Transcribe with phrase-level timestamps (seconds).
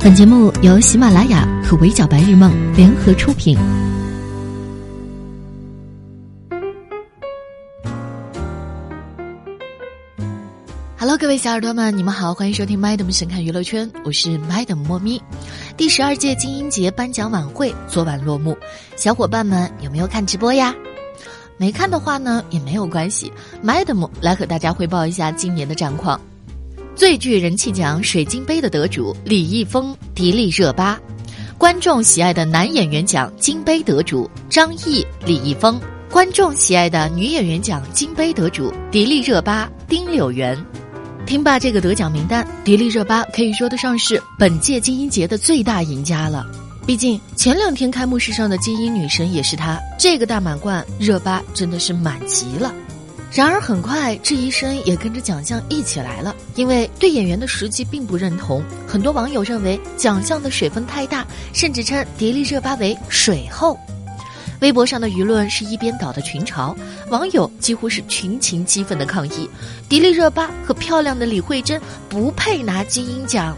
[0.00, 3.58] 本节目由喜马拉雅和围剿白日梦联合出品。
[10.96, 15.20] Hello，各位小耳朵们，你们好，欢迎收听麦 m 神看娱乐圈，我是麦 m 莫咪。
[15.76, 18.56] 第十二届金鹰节颁奖晚会昨晚落幕，
[18.94, 20.72] 小伙伴们有没有看直播呀？
[21.56, 26.20] 没看的话呢，也没有关系，麦 m 来和大家汇报一下今年的战况。
[26.98, 30.98] 最具人气奖水晶杯的得主李易峰、迪丽热巴，
[31.56, 35.80] 观众喜爱的男演员奖金杯得主张译、李易峰，
[36.10, 40.58] 观众喜爱的女演员奖金杯得主迪丽热巴、丁柳元。
[41.24, 46.44] 听罢这个得奖名单，迪丽热巴可以说得上是本届金鹰节的最大赢家了。
[46.84, 52.74] 毕竟前两天开幕式上的金鹰女神也是她，这个大满贯，热巴真的是满级了。
[53.30, 58.62] 然而，很快质疑声也跟着奖项一起来了，因为对演员的实际并不认同。
[58.86, 63.78] 很多网友认为奖项的水分太大，甚至称迪丽热巴为“水后”。
[64.60, 66.74] 微博上的舆论是一边倒的群嘲，
[67.10, 69.48] 网友几乎是群情激愤的抗议：
[69.88, 73.56] 迪丽热巴和漂亮的李慧珍不配拿金鹰奖。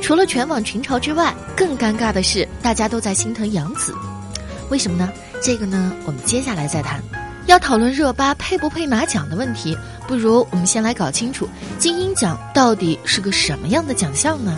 [0.00, 3.94] 除了全网群嘲之外，更尴尬的是大家都在心疼杨紫，
[4.68, 5.12] 为什么呢？
[5.40, 7.00] 这个呢，我们接下来再谈。
[7.46, 9.76] 要讨论热巴配不配拿奖的问题，
[10.06, 11.48] 不如我们先来搞清楚
[11.78, 14.56] 金鹰奖到底是个什么样的奖项呢？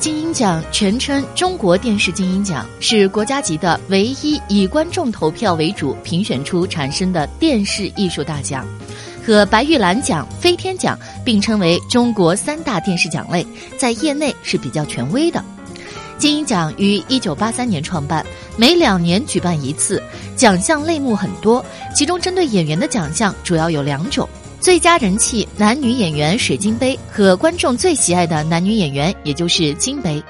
[0.00, 8.66] 金鹰奖全称中国电视金鹰奖，是国家级的唯一以观众投票为主评选出产生的电视艺术大奖，
[9.24, 13.46] 和白玉兰奖、飞天奖并称为中国三大电视奖类，
[13.78, 15.42] 在业内是比较权威的。
[16.16, 18.24] 金鹰奖于一九八三年创办，
[18.56, 20.02] 每两年举办一次，
[20.36, 21.64] 奖项类目很多。
[21.94, 24.28] 其中针对演员的奖项主要有两种：
[24.60, 30.22] 最佳人气男女演员水晶杯和观众最喜爱的男女演员，也就是金杯。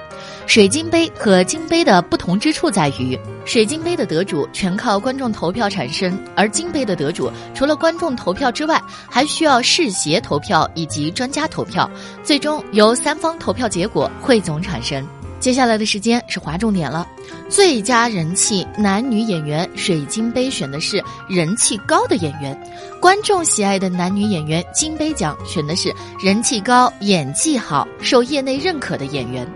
[0.47, 8.79] 水晶杯和金杯的不同之处在于，水晶杯的得主全靠观众投票产生，而金杯的得主除了观众投票之外，
[9.09, 11.89] 还需要世协投票以及专家投票，
[12.23, 15.03] 最终由三方投票结果汇总产生。
[15.45, 17.07] 接下来的时间是划重点了，
[17.51, 22.59] 最佳人气男女演员水晶杯选的是人气高的演员，
[22.99, 29.47] 观众喜爱的男女演员金杯奖选的是人气高、演技好、受业内认可的演员。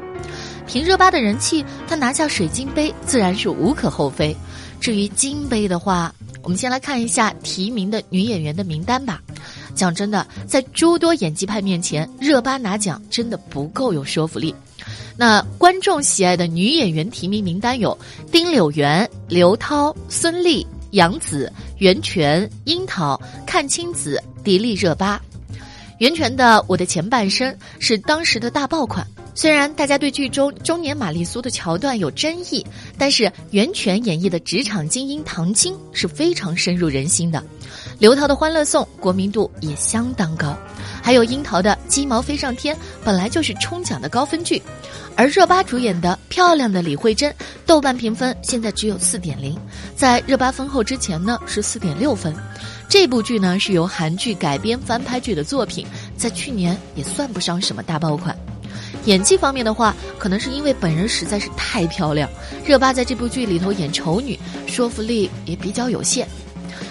[0.67, 4.37] 凭热巴的人气，她拿下水晶杯自然是无可厚非。
[4.79, 6.13] 至于金杯的话，
[6.43, 9.19] 我们先来看一下提名的女演员的名单吧。
[9.73, 14.53] 讲真的，在诸多演技派面前，热巴拿奖真的不够有说服力。
[15.19, 17.97] 那观众喜爱的女演员提名名单有
[18.31, 25.21] 丁柳元、刘涛、孙俪、杨紫、袁泉、樱桃、阚清子、迪丽热巴。
[25.97, 32.65] 袁泉的《我的前半生》是当时的大爆款，虽然大家对剧中中年玛丽苏的桥段有争议，
[32.97, 37.43] 但是袁泉演绎的职场精英唐晶是非常深入人心的。
[37.99, 40.57] 刘涛的《欢乐颂》国民度也相当高。
[41.01, 42.73] 还有樱桃的《鸡毛飞上天》，
[43.03, 44.61] 本来就是冲奖的高分剧，
[45.17, 47.29] 而热巴主演的《漂亮的李慧珍》，
[47.65, 49.57] 豆瓣评分现在只有四点零，
[49.97, 52.33] 在热巴封后之前呢是四点六分。
[52.87, 55.85] 这部剧呢是由韩剧改编翻拍剧的作品，
[56.15, 58.33] 在去年也算不上什么大爆款。
[59.05, 62.29] 演技方面的话，可能是因为本人实在是太漂亮，
[62.65, 66.27] 热巴在这部剧里头演丑女，说服力也比较有限。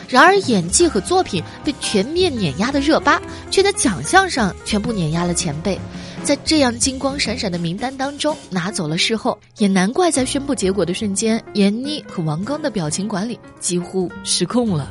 [0.08, 3.20] 然而，演技和作品被全面碾压的热巴，
[3.50, 5.78] 却在奖项上全部碾压了前辈，
[6.24, 14.90] 在这样金光闪闪的名单当中拿走了视后，也难怪在宣布结果的瞬间，闫妮和王刚的表情管理几乎失控了。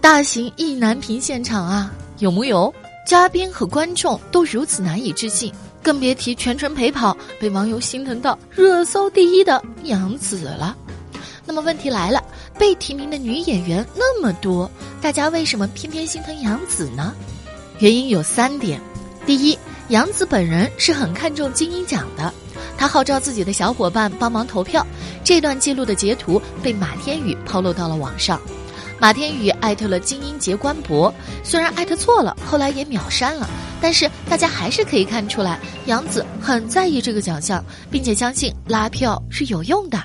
[0.00, 2.74] 大型意难平现场啊，有木有？
[3.06, 10.76] 嘉宾和观众都如此难以置信，更别提全程陪跑、被网友心疼到热搜第一的杨紫了。
[11.44, 12.20] 那么问题来了。
[12.58, 17.12] 被提名的女演员那么多，大家为什么偏偏心疼杨紫呢？
[17.78, 18.80] 原因有三点：
[19.26, 19.58] 第一，
[19.88, 22.32] 杨紫本人是很看重金鹰奖的，
[22.78, 24.86] 她号召自己的小伙伴帮忙投票。
[25.22, 28.40] 这段记录的截图被马天宇抛露到了网上，
[28.98, 31.12] 马天宇艾特了金鹰节官博，
[31.44, 33.48] 虽然艾特错了，后来也秒删了，
[33.80, 40.02] 但是大家还是可以看出来，杨紫很在意这个奖项，并且相信拉票是有用的。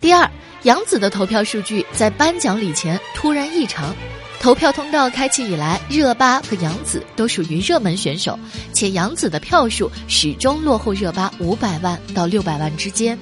[0.00, 0.28] 第二，
[0.62, 3.94] 杨紫的投票数据在颁奖礼前突然异常。
[4.40, 8.38] 投票通道开启以来，热巴和杨紫都属于热门选手，
[8.72, 13.18] 且杨紫的票数始终落后热巴五百万到六百万之间。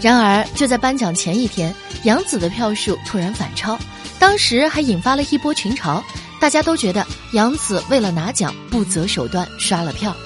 [0.00, 1.74] 然而，就在颁奖前一天，
[2.04, 3.78] 杨紫的票数突然反超，
[4.18, 6.02] 当时还引发了一波群嘲，
[6.40, 10.16] 大家都觉得杨紫为了拿奖不择手段刷了票。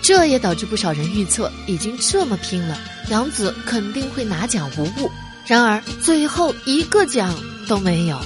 [0.00, 5.10] 这也导致不少人预测，已经这么拼了，杨紫肯定会拿奖无误。
[5.50, 7.34] 然而最后一个奖
[7.66, 8.16] 都没有。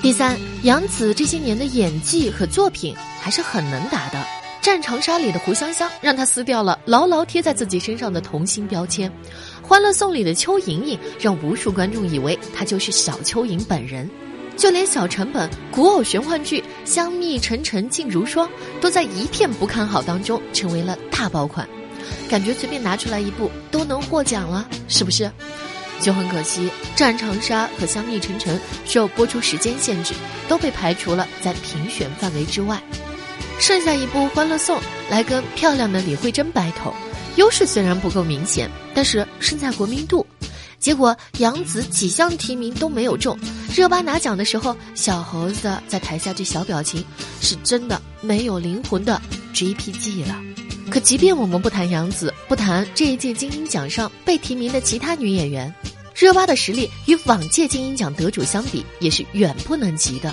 [0.00, 4.18] 第三，杨紫这些年的演技和作品还是很能打的。
[4.62, 9.10] 《战长沙》里的胡香香让她撕掉了牢牢贴在自己身上的童星标签，
[9.62, 14.08] 《欢乐颂》里的邱莹莹让无数观众以为她就是小邱莹本人，
[14.56, 18.48] 就连小成本古偶玄幻剧《香蜜沉沉烬如霜》
[18.80, 21.68] 都在一片不看好当中成为了大爆款，
[22.26, 25.30] 感觉随便拿出来一部都能获奖了，是不是？
[26.00, 30.14] 就很可惜，《战长沙》和《香蜜沉沉》受播出时间限制，
[30.48, 32.80] 都被排除了在评选范围之外。
[33.58, 34.78] 剩下一部《欢乐颂》
[35.10, 36.92] 来跟漂亮的李慧珍 battle，
[37.36, 40.26] 优势虽然不够明显，但是胜在国民度。
[40.78, 43.36] 结果杨紫几项提名都没有中，
[43.74, 47.02] 热巴拿奖的时候，小猴子在台下这小表情，
[47.40, 49.20] 是真的没有灵魂的
[49.54, 50.36] GPG 了。
[50.90, 55.72] 可即便我们不谈杨紫，不谈这一届金鹰奖上被提名的其他女演员，
[56.14, 60.32] 热巴的实力与往届金鹰奖得主相比，也是远不能及的。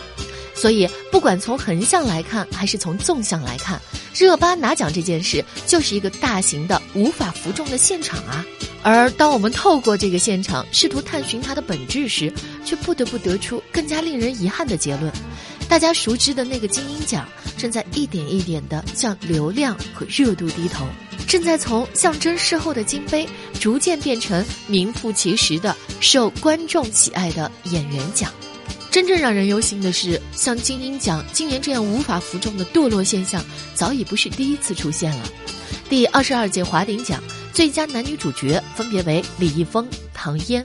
[0.56, 3.82] 所以，不管从横向来看，还是从纵向来看，
[4.14, 8.46] 热巴拿奖这件事就是一个大型的无法服众的现场啊。
[8.84, 12.32] 而当我们透过这个现场试图探寻它的本质时，
[12.64, 15.12] 却不得不得出更加令人遗憾的结论：
[15.68, 17.28] 大家熟知的那个金鹰奖，
[17.58, 20.86] 正在一点一点地向流量和热度低头，
[21.28, 23.28] 正在从象征事后的金杯，
[23.60, 28.32] 逐渐变成名副其实的受观众喜爱的演员奖。
[28.92, 35.28] 真正让人忧心的是，像金鹰奖今年这样无法服众的堕落现象，早已不是第一次出现了。
[35.90, 37.20] 第二十二届华鼎奖
[37.52, 40.64] 最佳男女主角分别为李易峰、唐嫣；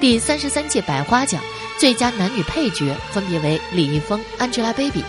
[0.00, 1.40] 第三十三届百花奖
[1.78, 5.02] 最佳男女配角分别为李易峰、Angelababy。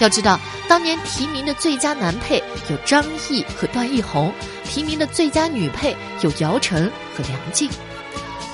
[0.00, 4.32] 要知道，当年提名的最佳男配有张译和段奕宏，
[4.64, 7.68] 提名的最佳女配有姚晨和梁静。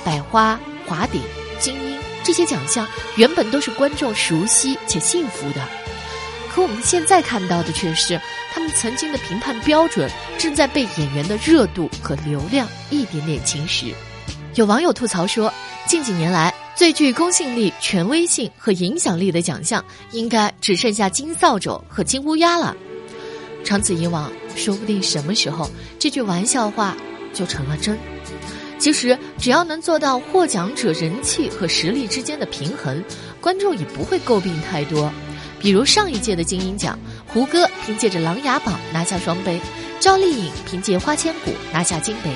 [0.05, 1.21] 百花、华鼎、
[1.59, 1.99] 金鹰。
[2.23, 5.61] 这些奖项原本都是观众熟悉且幸福的，
[6.51, 8.19] 可我们现在看到的却是，
[8.51, 13.93] 他们曾经的评判标准正在被演员的热度和流量一点点侵蚀。
[14.55, 15.53] 有网友吐槽说，
[15.87, 22.77] 近几年来最具公信力、权威性和影响力的奖项，应该只剩下金扫帚和金乌鸦了。
[23.63, 26.97] 长此以往，说不定什么时候这句玩笑话
[27.33, 27.97] 就成了真。
[28.77, 33.03] 其实，只要能做到获奖者人气和实力之间的平衡，
[33.41, 35.11] 观众也不会诟病太多。
[35.61, 39.59] 比如上一届的金鹰奖，胡歌凭借着《琅琊榜》拿下双杯，
[40.01, 42.31] 赵丽颖凭借《花千骨》拿下金杯。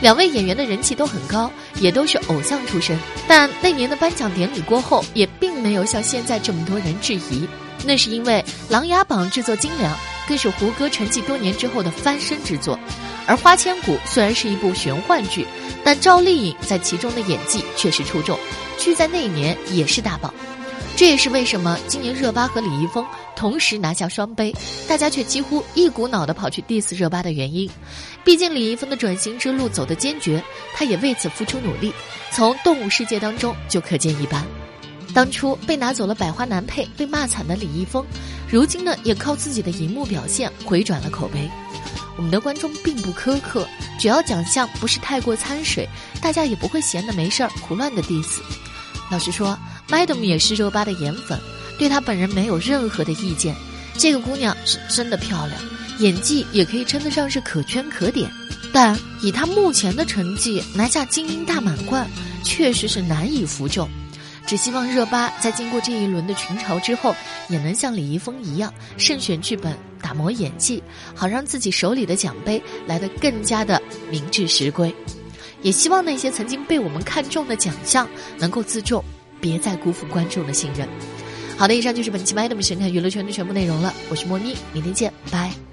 [0.00, 1.50] 两位演员的人气都很高，
[1.80, 2.98] 也都是偶像出身。
[3.26, 7.48] 但那年的颁奖典礼过后，也并没有像现在这么多人质疑。
[7.84, 9.96] 那是因为《琅琊榜》制作精良，
[10.28, 12.78] 更是胡歌沉寂多年之后的翻身之作。
[13.26, 15.46] 而《花千骨》虽然是一部玄幻剧，
[15.84, 18.38] 但赵丽颖在其中的演技确实出众，
[18.78, 20.32] 剧在那一年也是大爆。
[20.96, 23.06] 这也是为什么今年热巴和李易峰
[23.38, 24.52] 同时拿下双杯，
[24.88, 27.70] 大家却几乎一股脑的跑去 diss 热巴的原因。
[28.24, 30.42] 毕竟李易峰的转型之路走得坚决，
[30.74, 31.92] 他也为此付出努力，
[32.32, 34.44] 从动物世界当中就可见一斑。
[35.14, 38.04] 当初被拿走了百花男配被骂惨的李易峰，
[38.50, 41.48] 如今呢也靠自己的荧幕表现回转了口碑。
[42.16, 43.64] 我们的观众并不苛刻，
[44.00, 45.88] 只要奖项不是太过掺水，
[46.20, 48.40] 大家也不会闲的没事儿胡乱的 diss。
[49.08, 49.56] 老实说
[49.88, 51.40] ，Madam 也是热巴的颜粉，
[51.78, 53.54] 对她本人没有任何的意见。
[53.96, 55.60] 这个姑娘是真的漂亮，
[55.98, 58.30] 演技也可以称得上是可圈可点。
[58.72, 62.08] 但以她目前的成绩拿下金鹰大满贯，
[62.44, 63.88] 确实是难以服众。
[64.46, 67.14] 只希望热巴在经过这一轮的群嘲之后，
[67.48, 70.82] 也能像李易峰一样慎选剧本、打磨演技，
[71.14, 74.94] 好让自己手里的奖杯来得更加的名至实归。
[75.60, 78.08] 也希望那些曾经被我们看中的奖项
[78.38, 79.04] 能够自重，
[79.38, 80.88] 别再辜负观众的信任。
[81.58, 83.92] 好的，以上就是本期《麦的神看娱乐圈的全部内容了。
[84.08, 85.67] 我是莫妮，明天见，拜。